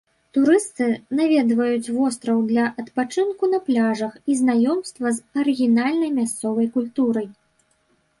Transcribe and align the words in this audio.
Турысты 0.35 0.85
наведваюць 1.17 1.93
востраў 1.97 2.39
для 2.51 2.63
адпачынку 2.83 3.43
на 3.51 3.59
пляжах 3.67 4.13
і 4.31 4.37
знаёмства 4.39 5.13
з 5.19 5.43
арыгінальнай 5.43 6.11
мясцовай 6.17 6.67
культурай. 6.79 7.27